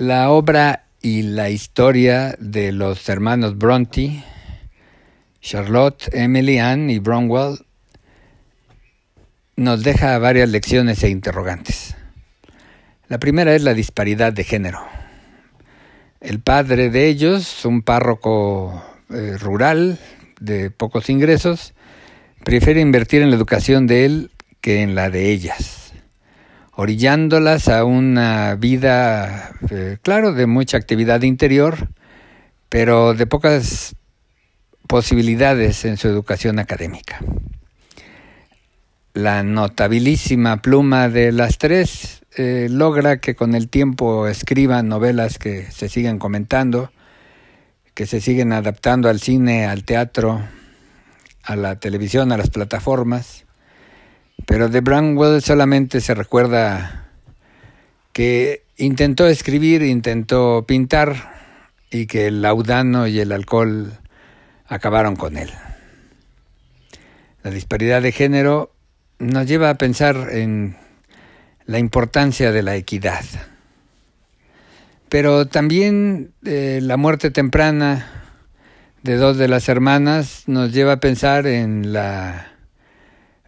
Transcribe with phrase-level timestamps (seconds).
[0.00, 4.24] La obra y la historia de los hermanos Bronte,
[5.42, 7.58] Charlotte, Emily, Anne y Bromwell
[9.56, 11.96] nos deja varias lecciones e interrogantes.
[13.08, 14.80] La primera es la disparidad de género.
[16.22, 19.98] El padre de ellos, un párroco eh, rural
[20.40, 21.74] de pocos ingresos,
[22.42, 24.30] prefiere invertir en la educación de él
[24.62, 25.79] que en la de ellas,
[26.74, 31.88] orillándolas a una vida, eh, claro, de mucha actividad interior,
[32.68, 33.96] pero de pocas
[34.86, 37.20] posibilidades en su educación académica.
[39.12, 45.70] La notabilísima pluma de las tres eh, logra que con el tiempo escriban novelas que
[45.70, 46.92] se siguen comentando,
[47.94, 50.40] que se siguen adaptando al cine, al teatro,
[51.42, 53.46] a la televisión, a las plataformas.
[54.50, 57.06] Pero de Brownwell solamente se recuerda
[58.12, 61.14] que intentó escribir, intentó pintar
[61.88, 63.92] y que el laudano y el alcohol
[64.66, 65.50] acabaron con él.
[67.44, 68.72] La disparidad de género
[69.20, 70.76] nos lleva a pensar en
[71.66, 73.24] la importancia de la equidad.
[75.08, 78.04] Pero también eh, la muerte temprana
[79.04, 82.49] de dos de las hermanas nos lleva a pensar en la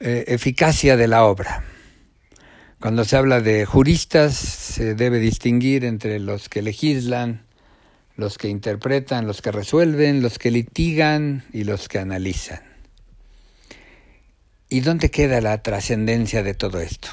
[0.00, 1.64] eh, eficacia de la obra.
[2.80, 7.46] Cuando se habla de juristas, se debe distinguir entre los que legislan,
[8.16, 12.60] los que interpretan, los que resuelven, los que litigan y los que analizan.
[14.68, 17.08] ¿Y dónde queda la trascendencia de todo esto?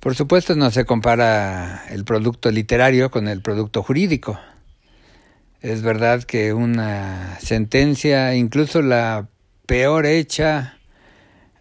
[0.00, 4.38] Por supuesto no se compara el producto literario con el producto jurídico.
[5.60, 9.28] Es verdad que una sentencia, incluso la
[9.66, 10.77] peor hecha,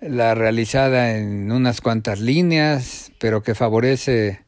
[0.02, 4.42] la realizada en unas cuantas líneas, pero que favorece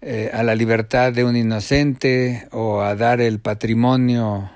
[0.00, 4.50] eh, a la libertad de un inocente o a dar el patrimonio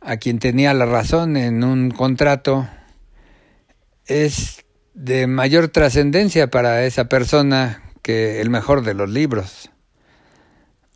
[0.00, 2.68] a quien tenía la razón en un contrato,
[4.06, 9.70] es de mayor trascendencia para esa persona que el mejor de los libros.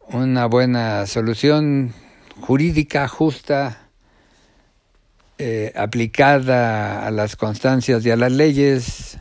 [0.06, 1.94] Una buena solución
[2.40, 3.87] jurídica justa,
[5.40, 9.18] eh, aplicada a las constancias y a las leyes,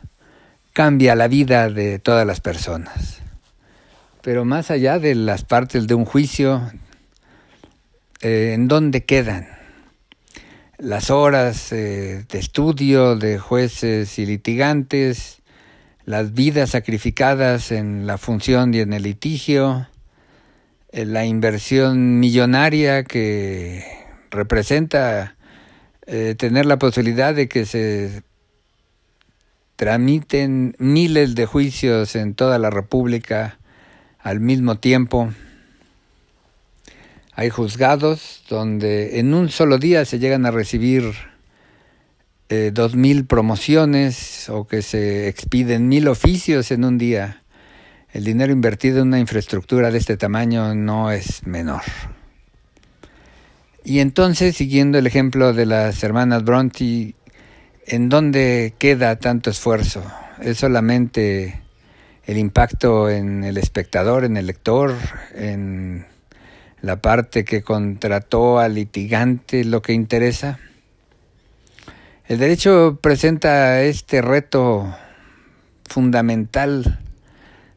[0.72, 3.20] cambia la vida de todas las personas.
[4.22, 6.72] Pero más allá de las partes de un juicio,
[8.20, 9.46] eh, ¿en dónde quedan?
[10.76, 15.38] Las horas eh, de estudio de jueces y litigantes,
[16.04, 19.86] las vidas sacrificadas en la función y en el litigio,
[20.90, 23.84] la inversión millonaria que
[24.32, 25.36] representa
[26.10, 28.22] eh, tener la posibilidad de que se
[29.76, 33.58] tramiten miles de juicios en toda la República
[34.18, 35.30] al mismo tiempo.
[37.34, 41.12] Hay juzgados donde en un solo día se llegan a recibir
[42.48, 47.42] eh, dos mil promociones o que se expiden mil oficios en un día
[48.10, 51.82] el dinero invertido en una infraestructura de este tamaño no es menor.
[53.84, 57.14] Y entonces, siguiendo el ejemplo de las hermanas Bronte,
[57.86, 60.02] ¿en dónde queda tanto esfuerzo?
[60.40, 61.62] ¿Es solamente
[62.26, 64.94] el impacto en el espectador, en el lector,
[65.34, 66.06] en
[66.82, 70.58] la parte que contrató al litigante lo que interesa?
[72.26, 74.94] El derecho presenta este reto
[75.88, 77.00] fundamental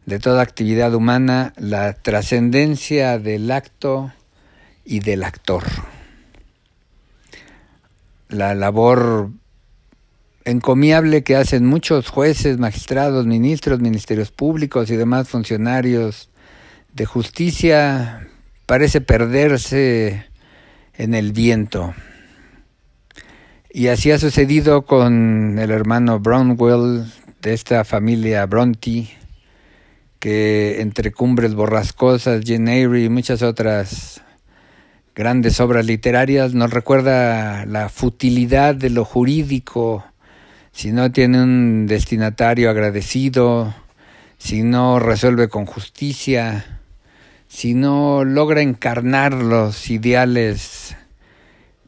[0.06, 4.12] de toda actividad humana la trascendencia del acto
[4.86, 5.64] y del actor.
[8.30, 9.32] La labor
[10.46, 16.30] encomiable que hacen muchos jueces, magistrados, ministros, ministerios públicos y demás funcionarios
[16.94, 18.28] de justicia
[18.66, 20.26] parece perderse
[20.94, 21.94] en el viento.
[23.70, 27.06] Y así ha sucedido con el hermano Brownwell
[27.42, 29.10] de esta familia Bronte,
[30.20, 34.22] que entre Cumbres Borrascosas, Jane Eyre y muchas otras
[35.16, 40.06] grandes obras literarias nos recuerda la futilidad de lo jurídico,
[40.72, 43.74] si no tiene un destinatario agradecido,
[44.38, 46.80] si no resuelve con justicia,
[47.48, 50.96] si no logra encarnar los ideales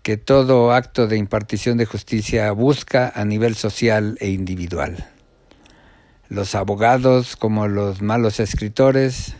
[0.01, 5.07] que todo acto de impartición de justicia busca a nivel social e individual.
[6.27, 9.35] Los abogados, como los malos escritores,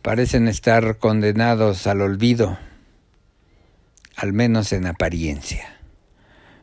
[0.00, 2.56] parecen estar condenados al olvido,
[4.18, 5.78] al menos en apariencia.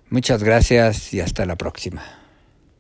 [0.10, 2.25] Muchas gracias y hasta la próxima.